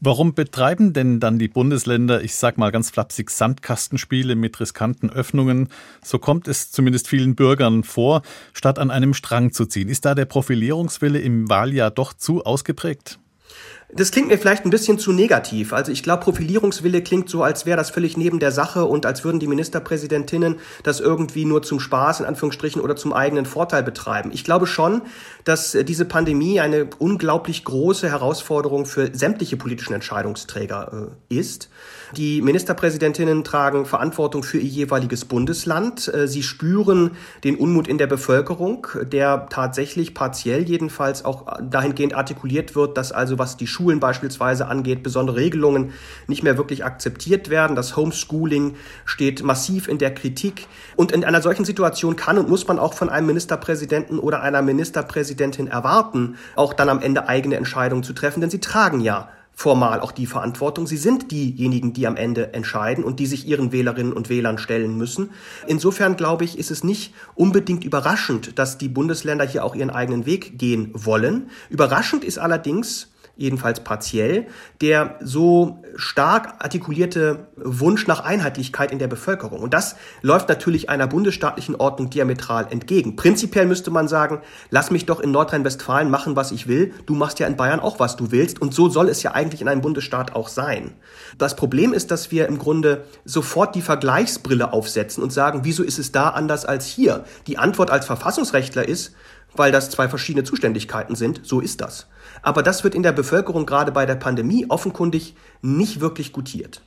Warum 0.00 0.34
betreiben 0.34 0.92
denn 0.92 1.20
dann 1.20 1.38
die 1.38 1.48
Bundesländer, 1.48 2.22
ich 2.22 2.34
sag 2.34 2.58
mal 2.58 2.70
ganz 2.70 2.90
flapsig, 2.90 3.30
Sandkastenspiele 3.30 4.36
mit 4.36 4.60
riskanten 4.60 5.10
Öffnungen? 5.10 5.68
So 6.04 6.18
kommt 6.18 6.48
es 6.48 6.70
zumindest 6.70 7.08
vielen 7.08 7.34
Bürgern 7.34 7.82
vor, 7.82 8.20
statt 8.52 8.78
an 8.78 8.90
einem 8.90 9.14
Strang 9.14 9.52
zu 9.52 9.64
ziehen. 9.64 9.88
Ist 9.88 10.04
da 10.04 10.14
der 10.14 10.26
Profilierungswille 10.26 11.18
im 11.18 11.48
Wahljahr 11.48 11.90
doch 11.90 12.12
zu 12.12 12.44
ausgeprägt? 12.44 13.18
Das 13.92 14.10
klingt 14.10 14.26
mir 14.26 14.36
vielleicht 14.36 14.64
ein 14.64 14.70
bisschen 14.70 14.98
zu 14.98 15.12
negativ. 15.12 15.72
Also 15.72 15.92
ich 15.92 16.02
glaube, 16.02 16.24
Profilierungswille 16.24 17.02
klingt 17.02 17.28
so, 17.28 17.44
als 17.44 17.66
wäre 17.66 17.76
das 17.76 17.90
völlig 17.90 18.16
neben 18.16 18.40
der 18.40 18.50
Sache 18.50 18.84
und 18.84 19.06
als 19.06 19.22
würden 19.22 19.38
die 19.38 19.46
Ministerpräsidentinnen 19.46 20.56
das 20.82 20.98
irgendwie 20.98 21.44
nur 21.44 21.62
zum 21.62 21.78
Spaß 21.78 22.20
in 22.20 22.26
Anführungsstrichen 22.26 22.82
oder 22.82 22.96
zum 22.96 23.12
eigenen 23.12 23.46
Vorteil 23.46 23.84
betreiben. 23.84 24.32
Ich 24.32 24.42
glaube 24.42 24.66
schon, 24.66 25.02
dass 25.44 25.70
diese 25.72 26.04
Pandemie 26.04 26.58
eine 26.58 26.88
unglaublich 26.98 27.64
große 27.64 28.10
Herausforderung 28.10 28.86
für 28.86 29.14
sämtliche 29.14 29.56
politischen 29.56 29.94
Entscheidungsträger 29.94 31.12
äh, 31.30 31.34
ist. 31.34 31.68
Die 32.16 32.42
Ministerpräsidentinnen 32.42 33.44
tragen 33.44 33.86
Verantwortung 33.86 34.42
für 34.42 34.58
ihr 34.58 34.68
jeweiliges 34.68 35.24
Bundesland. 35.24 36.12
Äh, 36.12 36.26
sie 36.26 36.42
spüren 36.42 37.12
den 37.44 37.56
Unmut 37.56 37.86
in 37.86 37.98
der 37.98 38.08
Bevölkerung, 38.08 38.88
der 39.02 39.46
tatsächlich 39.48 40.14
partiell 40.14 40.62
jedenfalls 40.68 41.24
auch 41.24 41.46
dahingehend 41.62 42.14
artikuliert 42.14 42.74
wird, 42.74 42.96
dass 42.96 43.12
also 43.12 43.38
was 43.38 43.56
die 43.56 43.66
Schulen 43.76 44.00
beispielsweise 44.00 44.68
angeht, 44.68 45.02
besondere 45.02 45.36
Regelungen 45.36 45.92
nicht 46.28 46.42
mehr 46.42 46.56
wirklich 46.56 46.84
akzeptiert 46.84 47.50
werden. 47.50 47.76
Das 47.76 47.94
Homeschooling 47.94 48.76
steht 49.04 49.42
massiv 49.42 49.86
in 49.86 49.98
der 49.98 50.14
Kritik. 50.14 50.66
Und 50.96 51.12
in 51.12 51.24
einer 51.24 51.42
solchen 51.42 51.66
Situation 51.66 52.16
kann 52.16 52.38
und 52.38 52.48
muss 52.48 52.66
man 52.66 52.78
auch 52.78 52.94
von 52.94 53.10
einem 53.10 53.26
Ministerpräsidenten 53.26 54.18
oder 54.18 54.40
einer 54.40 54.62
Ministerpräsidentin 54.62 55.66
erwarten, 55.66 56.36
auch 56.54 56.72
dann 56.72 56.88
am 56.88 57.02
Ende 57.02 57.28
eigene 57.28 57.56
Entscheidungen 57.56 58.02
zu 58.02 58.14
treffen, 58.14 58.40
denn 58.40 58.50
sie 58.50 58.60
tragen 58.60 59.00
ja 59.00 59.28
formal 59.56 60.00
auch 60.00 60.12
die 60.12 60.26
Verantwortung. 60.26 60.86
Sie 60.86 60.98
sind 60.98 61.30
diejenigen, 61.30 61.94
die 61.94 62.06
am 62.06 62.16
Ende 62.16 62.52
entscheiden 62.52 63.02
und 63.02 63.18
die 63.18 63.26
sich 63.26 63.48
ihren 63.48 63.72
Wählerinnen 63.72 64.12
und 64.12 64.28
Wählern 64.28 64.58
stellen 64.58 64.98
müssen. 64.98 65.30
Insofern 65.66 66.16
glaube 66.16 66.44
ich, 66.44 66.58
ist 66.58 66.70
es 66.70 66.84
nicht 66.84 67.14
unbedingt 67.34 67.82
überraschend, 67.82 68.58
dass 68.58 68.76
die 68.76 68.90
Bundesländer 68.90 69.46
hier 69.46 69.64
auch 69.64 69.74
ihren 69.74 69.88
eigenen 69.88 70.26
Weg 70.26 70.58
gehen 70.58 70.90
wollen. 70.92 71.48
Überraschend 71.70 72.22
ist 72.22 72.38
allerdings, 72.38 73.08
jedenfalls 73.36 73.80
partiell, 73.80 74.46
der 74.80 75.18
so 75.20 75.82
stark 75.96 76.54
artikulierte 76.58 77.48
Wunsch 77.56 78.06
nach 78.06 78.20
Einheitlichkeit 78.20 78.90
in 78.90 78.98
der 78.98 79.08
Bevölkerung. 79.08 79.60
Und 79.60 79.74
das 79.74 79.96
läuft 80.22 80.48
natürlich 80.48 80.88
einer 80.88 81.06
bundesstaatlichen 81.06 81.76
Ordnung 81.76 82.10
diametral 82.10 82.66
entgegen. 82.70 83.16
Prinzipiell 83.16 83.66
müsste 83.66 83.90
man 83.90 84.08
sagen, 84.08 84.40
lass 84.70 84.90
mich 84.90 85.06
doch 85.06 85.20
in 85.20 85.30
Nordrhein-Westfalen 85.30 86.10
machen, 86.10 86.36
was 86.36 86.50
ich 86.50 86.66
will. 86.66 86.94
Du 87.04 87.14
machst 87.14 87.38
ja 87.38 87.46
in 87.46 87.56
Bayern 87.56 87.80
auch, 87.80 88.00
was 88.00 88.16
du 88.16 88.30
willst. 88.30 88.60
Und 88.60 88.74
so 88.74 88.88
soll 88.88 89.08
es 89.08 89.22
ja 89.22 89.32
eigentlich 89.32 89.60
in 89.60 89.68
einem 89.68 89.82
Bundesstaat 89.82 90.34
auch 90.34 90.48
sein. 90.48 90.92
Das 91.36 91.56
Problem 91.56 91.92
ist, 91.92 92.10
dass 92.10 92.30
wir 92.30 92.48
im 92.48 92.58
Grunde 92.58 93.04
sofort 93.24 93.74
die 93.74 93.82
Vergleichsbrille 93.82 94.72
aufsetzen 94.72 95.22
und 95.22 95.32
sagen, 95.32 95.60
wieso 95.64 95.82
ist 95.82 95.98
es 95.98 96.12
da 96.12 96.30
anders 96.30 96.64
als 96.64 96.86
hier? 96.86 97.24
Die 97.46 97.58
Antwort 97.58 97.90
als 97.90 98.06
Verfassungsrechtler 98.06 98.88
ist, 98.88 99.14
weil 99.54 99.72
das 99.72 99.90
zwei 99.90 100.08
verschiedene 100.08 100.44
Zuständigkeiten 100.44 101.14
sind. 101.14 101.40
So 101.44 101.60
ist 101.60 101.80
das. 101.80 102.06
Aber 102.42 102.62
das 102.62 102.84
wird 102.84 102.94
in 102.94 103.02
der 103.02 103.12
Bevölkerung 103.12 103.66
gerade 103.66 103.92
bei 103.92 104.06
der 104.06 104.16
Pandemie 104.16 104.66
offenkundig 104.68 105.34
nicht 105.62 106.00
wirklich 106.00 106.32
gutiert. 106.32 106.82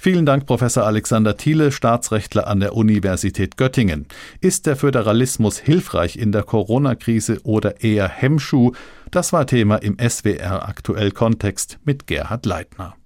Vielen 0.00 0.26
Dank, 0.26 0.46
Professor 0.46 0.86
Alexander 0.86 1.36
Thiele, 1.36 1.72
Staatsrechtler 1.72 2.46
an 2.46 2.60
der 2.60 2.76
Universität 2.76 3.56
Göttingen. 3.56 4.06
Ist 4.40 4.66
der 4.66 4.76
Föderalismus 4.76 5.58
hilfreich 5.58 6.16
in 6.16 6.30
der 6.30 6.44
Corona-Krise 6.44 7.40
oder 7.42 7.82
eher 7.82 8.08
Hemmschuh? 8.08 8.72
Das 9.10 9.32
war 9.32 9.48
Thema 9.48 9.76
im 9.76 9.96
SWR 9.98 10.68
Aktuell 10.68 11.10
Kontext 11.10 11.80
mit 11.84 12.06
Gerhard 12.06 12.46
Leitner. 12.46 12.97